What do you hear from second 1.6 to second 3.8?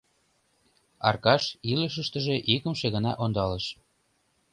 илышыштыже икымше гана ондалыш.